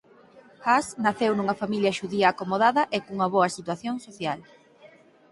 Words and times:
Haas 0.65 0.87
naceu 1.03 1.31
nunha 1.35 1.59
familia 1.61 1.95
xudía 1.99 2.27
acomodada 2.29 2.81
e 2.95 2.97
cunha 3.05 3.27
boa 3.33 3.53
situación 3.57 3.95
social. 4.07 4.39